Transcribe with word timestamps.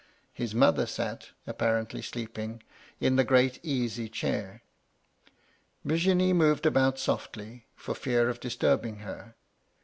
His 0.33 0.55
mother 0.55 0.87
sat— 0.87 1.29
apparently 1.45 2.01
sleeping— 2.01 2.63
^in 3.03 3.17
the 3.17 3.23
great 3.23 3.63
easy 3.63 4.09
chair; 4.09 4.63
Virginie 5.85 6.33
moved 6.33 6.65
about 6.65 6.97
softly, 6.97 7.67
for 7.75 7.93
fear 7.93 8.27
of 8.27 8.39
disturbing 8.39 8.95
her. 9.05 9.35